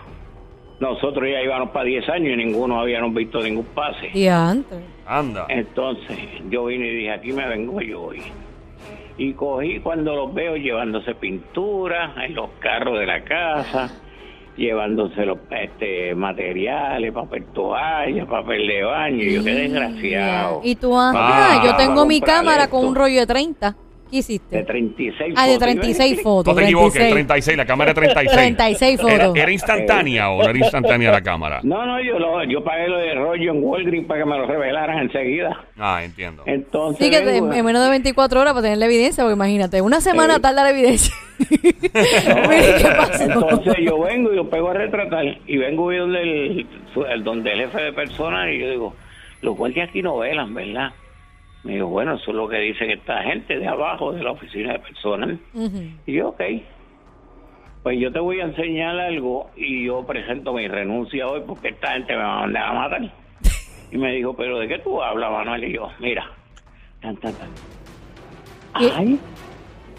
[0.79, 4.09] Nosotros ya íbamos para 10 años y ninguno habíamos visto ningún pase.
[4.13, 4.79] Diantre.
[5.05, 5.45] anda.
[5.47, 6.17] Entonces,
[6.49, 8.21] yo vine y dije, aquí me vengo yo hoy.
[9.17, 14.01] Y cogí cuando los veo llevándose pintura en los carros de la casa,
[14.57, 19.23] llevándose los este, materiales, papel toalla, papel de baño.
[19.23, 20.61] Y yo, qué desgraciado.
[20.63, 23.75] Y tú, ah, yo tengo mi cámara con un rollo de 30.
[24.11, 24.57] ¿Qué hiciste?
[24.57, 25.53] De 36 Ah, de fotos.
[25.53, 26.53] Y yo, 36 "Ay, fotos.
[26.53, 27.13] No te equivoques, 36.
[27.13, 28.35] 36, la cámara es 36.
[28.37, 29.37] 36 ¿Era, fotos.
[29.41, 31.59] era instantánea o no era instantánea la cámara?
[31.63, 34.45] No, no, yo, lo, yo pagué lo de rollo en Walgreens para que me lo
[34.45, 35.65] revelaran enseguida.
[35.79, 36.43] Ah, entiendo.
[36.45, 39.35] Entonces, Sí, que vengo- en en menos de 24 horas para tener la evidencia, porque
[39.35, 40.41] imagínate, una semana Sí.
[40.41, 41.15] tarda la evidencia.
[43.19, 46.67] Entonces yo vengo y lo pego a retratar y vengo y donde el,
[47.09, 48.93] el- donde el jefe de personas y yo digo,
[49.41, 50.91] los guardias aquí no velan, ¿verdad?
[51.63, 54.73] Me digo, bueno, eso es lo que dicen esta gente de abajo de la oficina
[54.73, 55.39] de personal.
[55.53, 55.83] Ujú.
[56.05, 56.41] Y yo, ok.
[57.83, 61.93] Pues yo te voy a enseñar algo y yo presento mi renuncia hoy porque esta
[61.93, 63.13] gente me va a mandar a matar.
[63.91, 65.63] Y me dijo, pero ¿de qué tú hablas, Manuel?
[65.65, 66.25] Y yo, mira,
[67.01, 67.49] tan, tan, tan.
[68.73, 69.19] Ay,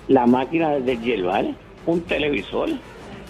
[0.08, 2.70] la máquina de yerbal, un televisor,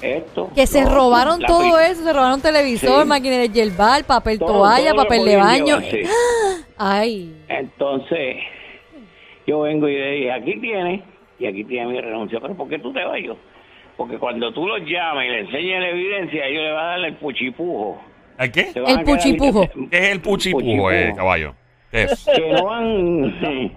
[0.02, 0.50] esto.
[0.54, 3.08] Que se lo robaron la todo eso, se robaron televisor, Sí.
[3.08, 5.78] máquina de yerbal, papel todo- toalla, todo lo papel de baño.
[5.80, 6.02] llevar, sí.
[6.78, 8.36] Ay, Entonces,
[9.46, 11.02] yo vengo y le dije, aquí tiene,
[11.38, 13.36] y aquí tiene mi renuncia, pero ¿por qué tú te vas yo?
[13.96, 17.04] Porque cuando tú los llamas y le enseñas la evidencia, ellos le van a dar
[17.04, 18.00] el puchipujo.
[18.38, 18.72] ¿El qué?
[18.74, 19.68] El puchipujo.
[19.90, 21.54] ¿Qué es el puchipujo, eh, caballo?
[21.90, 22.24] ¿Qué es?
[22.34, 23.72] Que no van...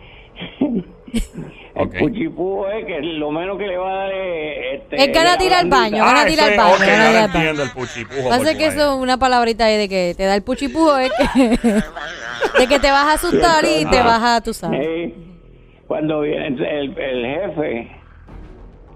[1.75, 4.81] El puchipujo es que lo menos que le va a dar es...
[4.81, 6.79] Este, Es ganas de ir al baño, Ah, ganas de ir al ese- baño, ok,
[6.79, 7.39] ganas de ir ahora al baño.
[7.49, 8.29] entiendo el puchipujo.
[8.29, 11.49] Pasa que eso es una palabrita ahí de que te da el puchipujo, es que,
[12.59, 14.03] de que te vas a asustar y te Ah.
[14.03, 14.79] vas a, tú sabes.
[14.87, 15.13] Eh,
[15.87, 17.91] cuando viene el, jefe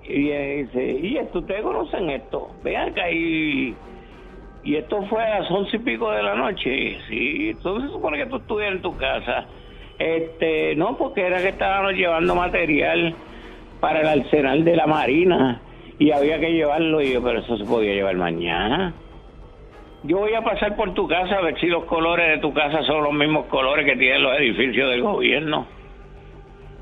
[0.05, 1.39] y dice, ¿y esto?
[1.39, 2.49] ¿Ustedes conocen esto?
[2.63, 3.75] Vean acá y,
[4.63, 6.97] y esto fue a las once y pico de la noche.
[7.09, 9.45] Sí, entonces se supone que tú estuvieras en tu casa.
[9.99, 13.13] Este, no, porque era que estábamos llevando material
[13.81, 15.61] para el arsenal de la Marina
[15.99, 17.01] y había que llevarlo.
[17.01, 18.93] Y yo, pero eso se podía llevar mañana.
[20.03, 22.81] Yo voy a pasar por tu casa a ver si los colores de tu casa
[22.83, 25.67] son los mismos colores que tienen los edificios del gobierno.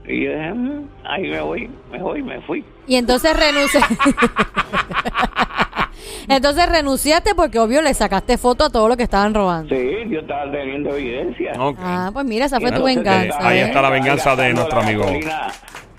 [0.07, 2.63] Y yo dije, "Mm, ahí me voy, me voy, me fui.
[2.87, 3.81] Y entonces renuncia.
[6.35, 9.73] entonces renunciaste porque obvio le sacaste foto a todo lo que estaban robando.
[9.75, 11.53] Sí, yo estaba teniendo evidencia.
[11.79, 13.37] Ah, pues mira, esa fue tu venganza.
[13.39, 13.63] ahí ¿eh?
[13.63, 15.03] está la venganza de nuestro la amigo.
[15.03, 15.47] gasolina-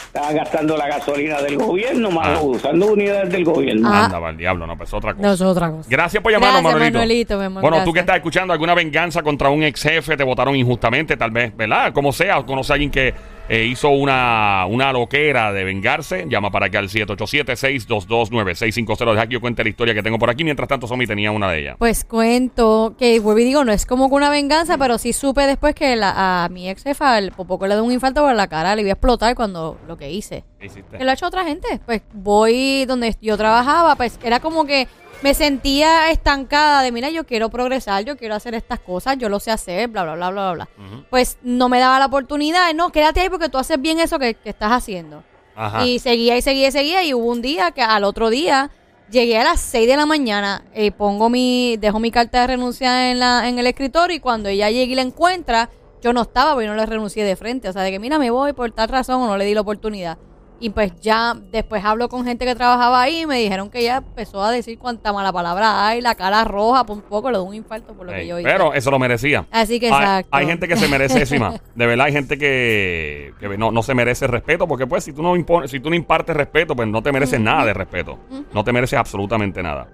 [0.08, 2.40] Estaba gastando la gasolina del gobierno, más Ah.
[2.42, 3.88] usando unidades del gobierno.
[3.92, 4.06] Ah.
[4.06, 5.26] Anda, va el diablo, no, pues otra cosa.
[5.26, 5.86] No, es otra cosa.
[5.88, 6.98] Gracias por llamarnos, Gracias, Manuelito.
[6.98, 7.94] Manuelito, mi amor, bueno, tú gracias.
[7.94, 11.92] que estás escuchando alguna venganza contra un ex jefe, te votaron injustamente, tal vez, ¿verdad?
[11.92, 13.14] Como sea, conoce a alguien que
[13.48, 19.12] eh, hizo una, una loquera de vengarse, llama para acá al 787-622-9650.
[19.12, 20.44] Deja que yo cuente la historia que tengo por aquí.
[20.44, 21.76] Mientras tanto, Somi tenía una de ellas.
[21.78, 25.42] Pues cuento que, vuelvo y digo, no es como que una venganza, pero sí supe
[25.46, 28.46] después que la- a mi ex jefa el poco le dio un infarto por la
[28.48, 30.44] cara, le iba a explotar cuando lo que hice.
[30.58, 30.98] ¿Qué hiciste?
[30.98, 31.80] Que lo ha hecho otra gente.
[31.87, 34.88] Pues voy donde yo trabajaba, pues era como que
[35.22, 39.40] me sentía estancada de, mira, yo quiero progresar, yo quiero hacer estas cosas, yo lo
[39.40, 40.68] sé hacer, bla, bla, bla, bla, bla.
[40.78, 41.04] Ujú.
[41.11, 44.35] Pues no me daba la oportunidad, no, quédate ahí porque tú haces bien eso que,
[44.35, 45.24] que estás haciendo.
[45.57, 45.85] Ajá.
[45.85, 48.70] Y seguía y seguía y seguía y hubo un día que al otro día
[49.11, 53.11] llegué a las 6 de la mañana, eh, pongo mi, dejo mi carta de renuncia
[53.11, 56.54] en, la, en el escritorio y cuando ella llegue y la encuentra, yo no estaba
[56.54, 57.68] porque no le renuncié de frente.
[57.68, 59.62] O sea, de que mira, me voy por tal razón o no le di la
[59.62, 60.18] oportunidad.
[60.60, 63.98] Y pues ya después hablo con gente que trabajaba ahí y me dijeron que ella
[63.98, 67.44] empezó a decir cuánta mala palabra hay, la cara roja, por un poco le dio
[67.44, 68.48] un infarto por lo que yo hice.
[68.50, 69.46] pero eso lo merecía.
[69.52, 70.28] Así que Hay- exacto.
[70.32, 71.54] Hay, gente que se merece encima.
[71.76, 74.66] De verdad, hay gente que, que no, no se merece respeto.
[74.66, 77.38] Porque, pues, si tú no impones, si tú no impartes respeto, pues no te mereces
[77.38, 78.18] nada de respeto.
[78.52, 79.86] No te mereces absolutamente nada.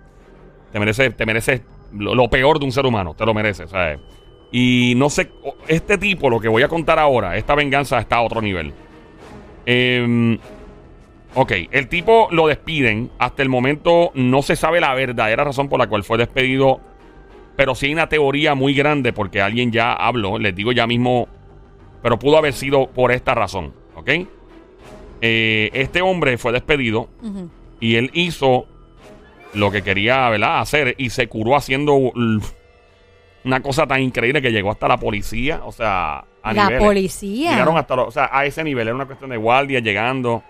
[0.72, 1.60] Te mereces, te mereces
[1.92, 3.14] lo, lo peor de un ser humano.
[3.14, 4.00] Te lo mereces, ¿sabes?
[4.50, 5.30] Y no sé,
[5.68, 8.72] este tipo, lo que voy a contar ahora, esta venganza está a otro nivel.
[9.66, 10.38] Em,
[11.34, 13.10] ok, el tipo lo despiden.
[13.18, 16.80] Hasta el momento no se sabe la verdadera razón por la cual fue despedido.
[17.56, 21.28] Pero sí hay una teoría muy grande porque alguien ya habló, les digo ya mismo,
[22.02, 24.10] pero pudo haber sido por esta razón, ¿ok?
[25.20, 27.08] Eh, este hombre fue despedido
[27.78, 28.66] y él hizo
[29.54, 30.58] lo que quería, ¿verdad?
[30.58, 31.94] Hacer y se curó haciendo
[33.44, 36.82] una cosa tan increíble que llegó hasta la policía, o sea, a La niveles.
[36.84, 37.50] policía.
[37.52, 40.42] Llegaron hasta, lo- o sea, a ese nivel, era una cuestión de guardia llegando.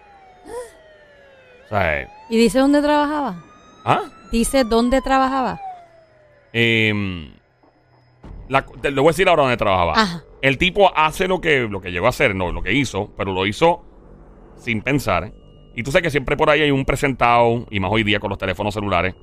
[1.66, 3.36] O sea, eh, ¿Y dice dónde trabajaba?
[3.84, 4.02] ¿ah?
[4.30, 5.60] Dice dónde trabajaba.
[6.52, 7.32] Em,
[8.48, 9.92] la- te, le voy a decir ahora dónde trabajaba.
[9.94, 10.22] Ajá.
[10.42, 13.32] El tipo hace lo que, lo que llegó a hacer, no lo que hizo, pero
[13.32, 13.82] lo hizo
[14.56, 15.32] sin pensar.
[15.74, 18.30] Y tú sabes que siempre por ahí hay un presentado, y más hoy día con
[18.30, 19.14] los teléfonos celulares.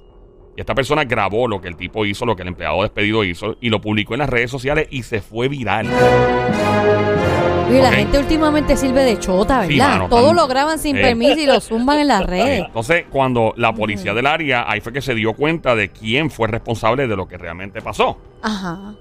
[0.58, 3.56] Y esta persona grabó lo que el tipo hizo, lo que el empleado despedido hizo,
[3.62, 5.88] y lo publicó en las redes sociales y se fue viral.
[7.70, 7.96] Oye, la Ok.
[7.96, 9.90] gente últimamente sirve de chota, Sí, ¿verdad?
[9.94, 11.02] mano, Todo tan- lo graban sin eh.
[11.02, 12.66] permiso y lo zumban en las redes.
[12.66, 16.48] Entonces, cuando la policía del área, ahí fue que se dio cuenta de quién fue
[16.50, 18.18] responsable de lo que realmente pasó.
[18.42, 18.94] Ajá.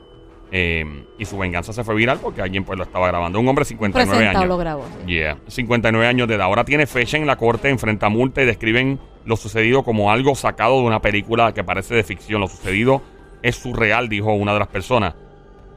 [0.53, 3.38] Eh, y su venganza se fue viral porque alguien pues lo estaba grabando.
[3.40, 4.49] Un hombre de Un 59 presentado años.
[4.49, 4.85] lo grabó.
[5.07, 6.46] Yeah, 59 años de edad.
[6.46, 10.81] Ahora tiene fecha en la corte, enfrenta multa y describen lo sucedido como algo sacado
[10.81, 12.40] de una película que parece de ficción.
[12.40, 13.03] Lo sucedido
[13.42, 15.14] es surreal, dijo una de las personas.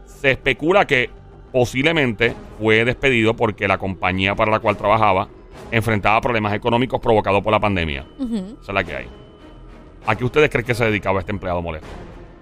[0.06, 1.10] Se especula que
[1.54, 5.30] posiblemente fue despedido porque la compañía para la cual trabajaba
[5.72, 8.06] enfrentaba problemas económicos provocados por la pandemia.
[8.20, 8.58] Ujú.
[8.62, 9.08] Esa es la que hay.
[10.06, 11.88] ¿A qué ustedes creen que se dedicaba este empleado molesto?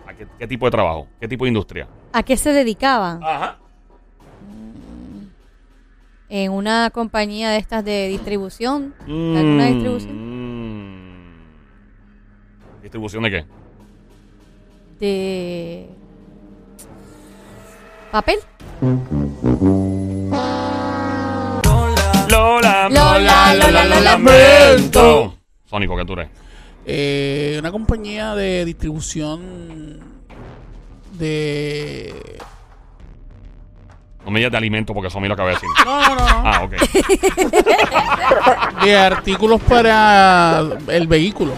[0.07, 1.07] ¿A qué, qué tipo de trabajo?
[1.19, 1.87] ¿Qué tipo de industria?
[2.13, 3.21] ¿A qué se dedicaban?
[3.23, 3.57] Ajá.
[6.29, 8.95] En una compañía de estas de distribución.
[9.05, 10.15] ¿De alguna Mm, distribución?
[10.15, 11.41] mm.
[12.81, 13.45] ¿Distribución de qué?
[14.99, 15.89] De.
[18.11, 18.39] ¿Papel?
[22.29, 25.37] Lola, Lola, Lola, lo lamento.
[25.65, 26.29] Sónico, ¿qué tú eres?
[26.85, 29.99] Eh, una compañía de distribución
[31.13, 32.39] de...
[34.25, 35.69] No me digas de alimento porque eso a mí lo acabé de decir.
[35.85, 36.15] No, no, no.
[36.15, 36.41] no.
[36.45, 36.73] Ah, ok.
[38.83, 41.53] De artículos para el vehículo.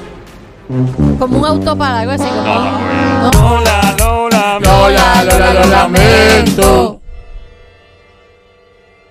[1.19, 2.23] Como un auto para algo así.
[2.23, 2.71] Como, No, es.
[3.21, 3.31] No.
[3.41, 7.01] Lola, Lola, Lola, Lola, lo lamento.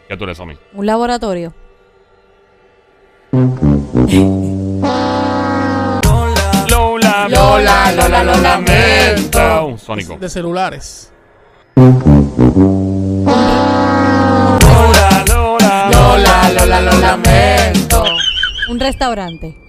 [0.08, 0.56] ¿Qué tú eres, Somi?
[0.74, 1.54] Un laboratorio.
[6.68, 9.78] Lola, Lola, Lola, lo lamento.
[9.78, 10.16] Sónico.
[10.18, 11.12] De celulares.
[11.76, 12.24] Lola,
[15.26, 18.04] Lola, Lola, lo lamento.
[18.68, 19.61] Un restaurante.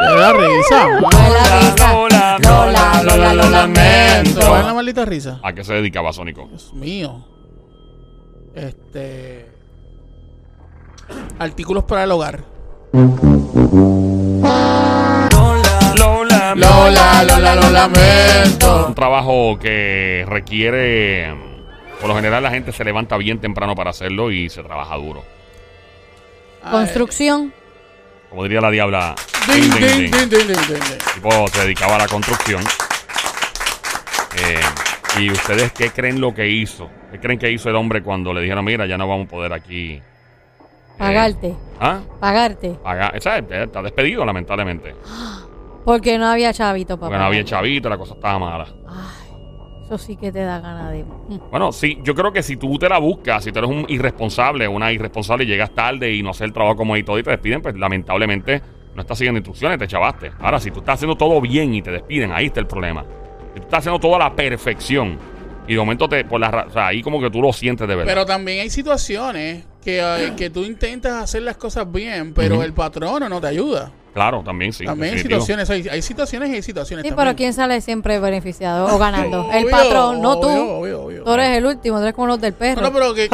[0.00, 0.88] De la risa.
[1.00, 1.92] ¿Cuál es la risa?
[1.92, 4.40] Lola, Lola, Lola, lo lamento.
[4.46, 5.40] ¿Cuál es la maldita risa?
[5.42, 6.46] ¿A qué se dedicaba Sónico?
[6.48, 7.24] Dios mío.
[8.54, 9.46] Este.
[11.38, 12.44] Artículos para el hogar.
[15.98, 18.86] Lola, Lola, Lola, lo lamento.
[18.88, 21.34] Un trabajo que requiere.
[22.00, 25.24] Por lo general, la gente se levanta bien temprano para hacerlo y se trabaja duro.
[26.70, 27.52] Construcción.
[28.36, 29.14] Como diría la diabla.
[29.50, 30.14] Ding, ding, ding.
[30.14, 32.62] El tipo se dedicaba a la construcción.
[34.36, 34.60] Eh,
[35.18, 36.90] ¿Y ustedes qué creen lo que hizo?
[37.10, 39.54] ¿Qué creen que hizo el hombre cuando le dijeron, mira, ya no vamos a poder
[39.54, 39.92] aquí?
[39.92, 40.02] eh,
[40.98, 41.56] Pagarte.
[41.80, 42.00] ¿Ah?
[42.20, 42.72] Pagarte.
[42.82, 43.18] Pagar.
[43.22, 43.44] ¿Sabes?
[43.50, 44.94] Está despedido, lamentablemente.
[45.86, 48.66] Porque no había chavito para Porque no había chavito, la cosa estaba mala.
[48.86, 49.15] Ay,
[49.86, 51.04] eso sí que te da ganas de.
[51.50, 54.66] Bueno, sí, yo creo que si tú te la buscas, si tú eres un irresponsable,
[54.66, 57.62] una irresponsable y llegas tarde y no haces el trabajo como todo y te despiden,
[57.62, 58.60] pues lamentablemente
[58.94, 60.32] no estás siguiendo instrucciones, te chavaste.
[60.40, 63.04] Ahora, si tú estás haciendo todo bien y te despiden, ahí está el problema.
[63.54, 65.18] Si tú estás haciendo todo a la perfección
[65.68, 67.94] y de momento te, por la, o sea, ahí como que tú lo sientes de
[67.94, 68.10] verdad.
[68.10, 72.64] Pero también hay situaciones que, eh, que tú intentas hacer las cosas bien, pero Ujú.
[72.64, 73.92] el patrono no te ayuda.
[74.16, 74.86] Claro, también sí.
[74.86, 75.42] también hay definitivo.
[75.42, 77.02] situaciones, hay, hay situaciones y hay situaciones.
[77.02, 77.26] Sí, también.
[77.26, 79.50] pero ¿quién sale siempre beneficiado o ganando?
[79.52, 80.48] el patrón, no tú.
[80.48, 81.24] obvio, obvio, obvio.
[81.24, 82.80] Tú eres el último, tú eres como los del perro.
[82.80, 83.28] No, pero que.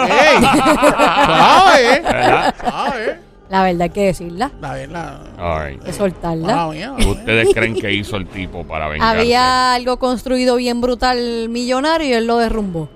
[2.02, 2.54] ¿Verdad?
[2.60, 3.16] ¿Sabes?
[3.48, 5.20] La verdad hay que decirla, La verdad.
[5.38, 6.68] Hay que soltarla.
[6.68, 6.94] Mía.
[7.06, 9.20] ¿Ustedes creen que hizo el tipo para vengarse?
[9.20, 12.88] Había algo construido bien brutal millonario y él lo derrumbó.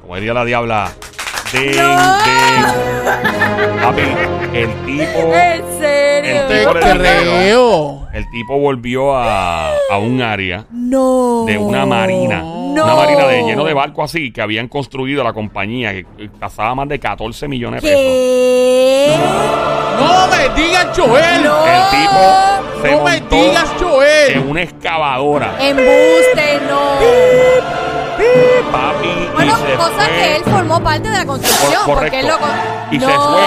[0.00, 0.90] Como diría la diabla,
[1.52, 1.80] De, de-
[3.82, 4.02] Papi,
[4.54, 5.18] el tipo.
[5.34, 6.42] ¿En serio?
[6.48, 8.08] El tipo le creo.
[8.12, 11.44] El tipo volvió a, a un área No.
[11.46, 12.40] de una marina.
[12.42, 12.84] No.
[12.84, 16.74] Una marina de, lleno de barcos así que habían construido la compañía que que pasaba
[16.74, 18.04] más de 14 millones de pesos.
[18.04, 19.16] ¿Qué?
[19.98, 21.42] No me digas, Joel.
[21.44, 21.66] No.
[21.66, 22.20] El tipo
[22.82, 24.32] se No me montó digas, Joel.
[24.34, 25.54] en una excavadora.
[25.60, 27.89] Embuste, no.
[28.72, 30.06] Papi, Bueno, y se cosa fue.
[30.06, 31.82] que él formó parte de la construcción.
[31.86, 32.38] Porque él lo.
[32.38, 32.50] con-
[32.90, 33.06] Y no.
[33.08, 33.42] se fue.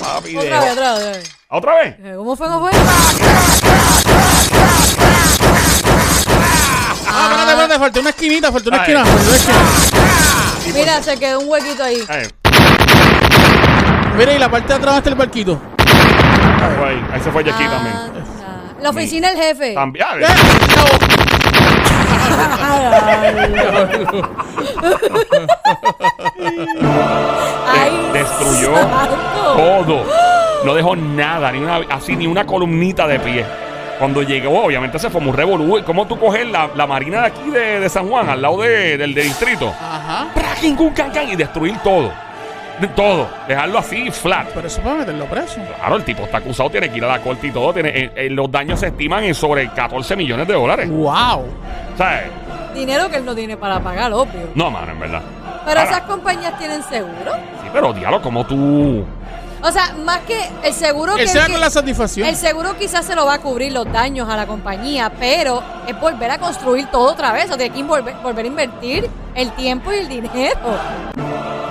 [0.00, 1.30] Papi, de- Otra vez, otra vez, otra vez.
[1.50, 1.94] ¿Otra vez?
[2.04, 2.46] Eh, ¿Cómo fue?
[2.48, 2.70] ¿Cómo fue?
[7.10, 9.58] Ah, espérate, espérate, falta una esquinita, falta una esquina, falta una esquina.
[10.74, 12.04] Mira, se quedó un huequito ahí.
[12.08, 12.26] Ahí,
[14.16, 15.58] Mira, y la parte de atrás está el barquito.
[17.12, 17.96] ahí se fue Jackie también.
[18.80, 19.74] La oficina del jefe.
[19.74, 20.06] También.
[20.20, 20.26] Eh,
[27.66, 29.54] Ay, De- destruyó santo.
[29.56, 30.04] todo.
[30.64, 33.44] No dejó nada, ni una, así ni una columnita de pie.
[33.98, 35.82] Cuando llegó, obviamente se formó un revolú.
[35.84, 38.96] ¿Cómo tú coges la, la marina de aquí de, de San Juan, al lado de-
[38.96, 39.68] del, del distrito?
[39.80, 40.28] Ajá.
[41.30, 42.12] Y destruir todo.
[42.80, 43.28] De- Todo.
[43.46, 44.48] Dejarlo así, flat.
[44.54, 45.60] Pero eso para meterlo preso.
[45.78, 47.72] Claro, el tipo está acusado, tiene que ir a la corte y todo.
[47.72, 50.88] Tiene, eh, eh, los daños se estiman en sobre 14 millones de dólares.
[50.90, 51.44] Wow.
[51.96, 52.24] ¿Sabes?
[52.74, 54.50] Dinero que él no tiene para pagar, obvio.
[54.54, 55.22] No, mano, en verdad.
[55.66, 57.32] Pero Ahora, esas compañías tienen seguro.
[57.62, 59.04] Sí, pero diablo, como tú.
[59.60, 62.28] O sea, más que el seguro que Él se da con la satisfacción.
[62.28, 65.98] el seguro quizás se lo va a cubrir los daños a la compañía, pero es
[66.00, 67.46] volver a construir todo otra vez.
[67.46, 70.54] O sea, tiene que volver, volver a invertir el tiempo y el dinero.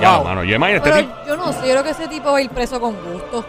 [0.01, 0.43] Ya, mano.
[0.43, 2.79] Yo imagínate, Pero yo no sé, yo creo que ese tipo va a ir preso
[2.79, 3.45] con gusto.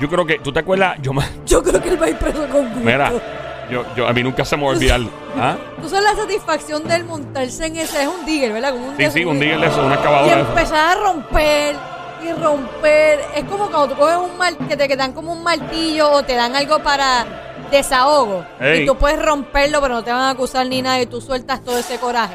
[0.00, 0.38] yo creo que.
[0.38, 0.96] ¿Tú te acuerdas?
[1.00, 2.80] Yo, me- Yo creo que él va a ir preso con gusto.
[2.80, 3.12] mira,
[3.70, 5.00] yo, yo, a mí nunca se me va a olvidar.
[5.40, 5.56] ¿Ah?
[5.82, 8.72] Tú sabes la satisfacción del montarse en ese, es un digger, ¿verdad?
[8.72, 10.34] Como Sí, sí, un día de eso, una Y excavadora.
[10.36, 10.50] de eso.
[10.50, 11.76] empezar a romper
[12.24, 13.20] y romper.
[13.34, 16.34] Es como cuando tú coges un mal, que te dan como un martillo o te
[16.36, 17.24] dan algo para
[17.70, 18.44] desahogo.
[18.60, 18.82] Ey.
[18.82, 21.62] Y tú puedes romperlo, pero no te van a acusar ni nada y tú sueltas
[21.64, 22.34] todo ese coraje.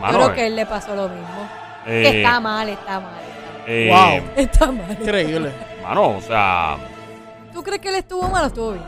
[0.00, 1.48] Mano, Yo creo eh, que a él le pasó lo mismo.
[1.86, 3.12] Eh, está mal, está mal.
[3.66, 4.30] eh, Wow.
[4.36, 4.96] Está mal.
[5.00, 5.50] Increíble.
[5.82, 6.76] Mano, o sea,
[7.52, 8.84] ¿Tú crees que él estuvo mal o estuvo bien?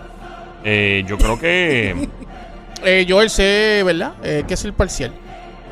[0.64, 2.08] eh, yo creo que.
[2.84, 4.14] Eh, Joel, sé, ¿verdad?
[4.24, 5.12] Eh, que es el parcial.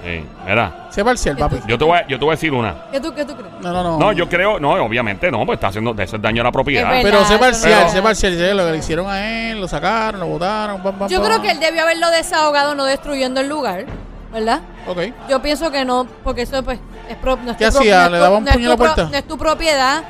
[0.04, 1.56] eh, mira, Sé parcial, papi.
[1.66, 2.84] yo te, voy a, yo te voy a decir una.
[2.92, 3.50] ¿Qué tú, qué tú crees?
[3.60, 3.98] No, no, no.
[3.98, 6.94] No, yo creo, no, obviamente no, pues está haciendo de ese daño a la propiedad.
[6.98, 8.34] Es Pero sé parcial, sé parcial.
[8.34, 10.80] sé lo que le hicieron a él, lo sacaron, lo botaron.
[10.84, 11.26] Pam, pam, Yo pam.
[11.26, 13.86] creo que él debió haberlo desahogado, no destruyendo el lugar,
[14.32, 14.60] ¿verdad?
[14.86, 14.98] Ok.
[15.28, 16.78] Yo pienso que no, porque eso pues
[17.12, 18.08] es pro, no es ¿Qué hacía?
[18.08, 19.04] ¿Le daba un puño a la puerta?
[19.10, 20.02] No es tu propiedad.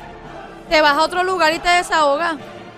[0.69, 2.35] Te vas a otro lugar y te desahogas.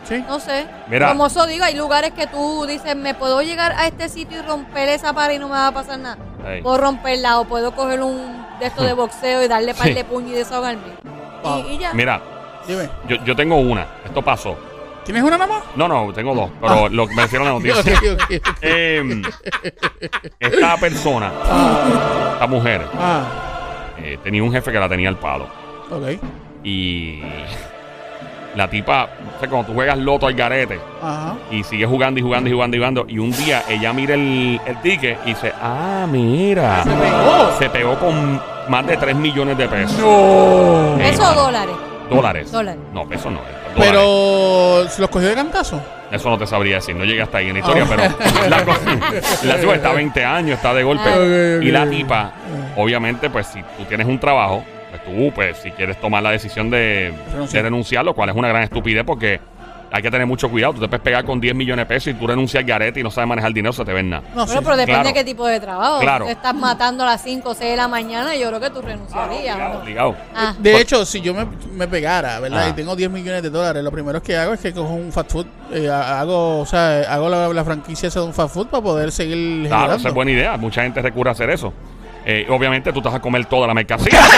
[0.08, 0.24] Sí.
[0.28, 0.66] No sé.
[0.90, 1.10] Mira.
[1.10, 4.42] Como eso digo, hay lugares que tú dices, me puedo llegar a este sitio y
[4.42, 6.18] romper esa pared y no me va a pasar nada.
[6.62, 9.94] Puedo romperla o puedo coger un de estos de boxeo y darle par Sí.
[9.94, 10.82] de puño y desahogarme.
[11.44, 11.60] Wow.
[11.70, 11.94] Y, y ya.
[11.94, 12.22] Mira,
[12.68, 12.90] Dime.
[13.08, 13.86] yo, yo tengo una.
[14.04, 14.58] Esto pasó.
[15.06, 15.64] ¿Tienes una nada más?
[15.76, 18.00] No, no, tengo dos, pero lo que me hicieron la noticia.
[18.62, 19.22] Em,
[20.40, 21.32] esta persona,
[22.34, 23.53] esta mujer, Ah,
[24.04, 25.48] eh, tenía un jefe que la tenía al palo.
[25.90, 26.20] ok.
[26.64, 27.22] Y
[28.56, 31.36] la tipa, o sea, cuando tú juegas loto al garete Ajá.
[31.50, 34.62] y sigues jugando y jugando y jugando y jugando, y un día ella mira el,
[34.66, 37.52] el ticket y dice, ah, mira, Se pegó.
[37.60, 39.98] se pegó con más de 3 millones de pesos.
[40.00, 40.98] No.
[41.00, 41.76] Eh, ¿Eso o dólares?
[42.10, 42.52] Dólares.
[42.52, 42.82] Dólares.
[42.94, 43.40] No, pesos no.
[43.78, 45.82] Pero, ¿se los cogió de cantazo?
[46.12, 47.88] Eso no te sabría decir, no llegué hasta ahí en la historia, Ah.
[47.90, 48.98] pero la, cosa-
[49.44, 51.04] la está 20 años, está de golpe.
[51.10, 51.60] Ah.
[51.64, 52.32] Y la tipa,
[52.76, 56.70] obviamente, pues si tú tienes un trabajo, pues tú, pues si quieres tomar la decisión
[56.70, 57.14] de,
[57.52, 59.40] de renunciar, lo cual es una gran estupidez porque
[59.96, 60.74] hay que tener mucho cuidado.
[60.74, 63.04] Tú te puedes pegar con 10 millones de pesos y tú renuncias al garete y
[63.04, 64.24] no sabes manejar dinero, se te ven nada.
[64.30, 64.60] No Bueno, sé.
[64.64, 65.08] pero depende claro.
[65.10, 66.00] de qué tipo de trabajo.
[66.00, 66.26] Claro.
[66.26, 68.72] Si te estás matando a las 5 o 6 de la mañana, yo creo que
[68.72, 69.56] tú renunciarías.
[69.56, 69.80] Obligado, ¿no?
[69.82, 70.16] obligado.
[70.36, 72.64] Ah, De hecho, si yo me, me pegara, ¿verdad?
[72.66, 72.70] Ah.
[72.70, 75.32] Y tengo 10 millones de dólares, lo primero que hago es que cojo un fast
[75.32, 78.82] food, eh, hago, o sea, hago la, la franquicia esa de un fast food para
[78.82, 79.36] poder seguir
[79.68, 79.96] Claro, generando.
[79.98, 80.58] esa es buena idea.
[80.58, 81.72] Mucha gente recurre a hacer eso.
[82.26, 84.20] Eh, obviamente tú te vas a comer toda la mercancía.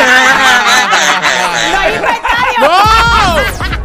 [2.59, 3.84] ¡No!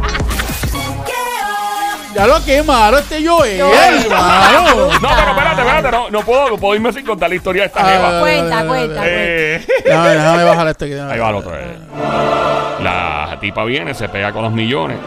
[2.13, 4.65] Ya lo que malo este Joel, hermano.
[5.01, 5.91] no, pero espérate, espérate.
[5.91, 8.19] No, no puedo, no puedo irme sin contar la historia de esta Ah, jeva.
[8.19, 9.01] Cuenta, cuenta.
[9.05, 10.93] Eh, Déjame, déjame bajar esto aquí.
[10.93, 11.47] déjame Ahí va el bajar.
[11.53, 11.59] otro.
[11.59, 12.83] eh.
[12.83, 14.97] La tipa viene, se pega con los millones.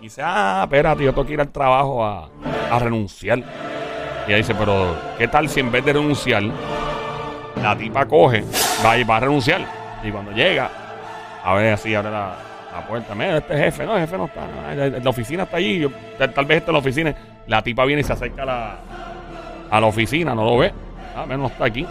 [0.00, 2.28] Y dice, ah, espérate, yo tengo que ir al trabajo a,
[2.70, 3.38] a renunciar.
[3.38, 3.44] Y
[4.28, 6.42] ella dice, pero ¿qué tal si en vez de renunciar,
[7.62, 8.44] la tipa coge,
[8.84, 9.60] va y va a renunciar?
[10.02, 10.70] Y cuando llega,
[11.44, 12.34] a ver, así abre la,
[12.72, 13.14] la puerta.
[13.14, 14.40] Mira, este jefe, no, el jefe no está.
[14.46, 15.78] no, la, oficina está allí.
[15.80, 17.14] yo- tal, tal vez está en la oficina.
[17.46, 18.76] La tipa viene y se acerca a la,
[19.70, 20.72] a la oficina, no lo ve.
[21.16, 21.86] Ah, menos no está aquí.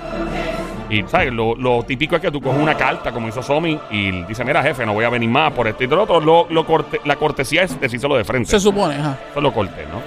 [0.90, 1.32] Y, ¿sabes?
[1.32, 4.62] Lo, lo típico es que tú coges una carta, como hizo Somi, y dice, mira,
[4.64, 6.20] jefe, no voy a venir más por esto y por lo otro.
[6.20, 8.50] Lo, lo corte- la cortesía es decírselo de frente.
[8.50, 9.18] Se supone, ajá.
[9.30, 10.02] Eso es lo corté, ¿no?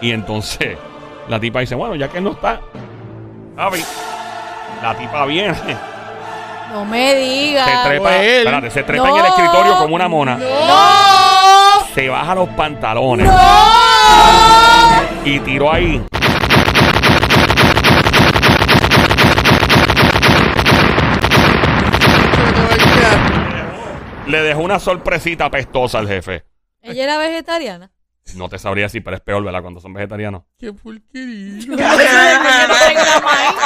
[0.00, 0.76] Y entonces
[1.28, 2.60] la tipa dice, bueno, ya que él no está,
[3.56, 3.80] Javi,
[4.82, 5.54] la tipa viene,
[6.74, 7.84] No me digas.
[7.84, 8.38] trepa, Joel.
[8.38, 9.14] espérate, se trepa No.
[9.16, 11.86] en el escritorio como una mona, ¡No!
[11.94, 13.30] se baja los pantalones
[15.24, 16.04] y tiró ahí.
[24.26, 26.44] Le dejó una sorpresita apestosa al jefe.
[26.82, 27.90] Ella era vegetariana.
[28.36, 29.60] No te sabría decir, pero es peor, ¿verdad?
[29.60, 30.42] Cuando son vegetarianos.
[30.58, 31.66] Qué porquería.
[31.68, 33.56] No maíz.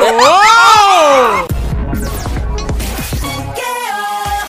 [0.00, 1.46] ¡Oh!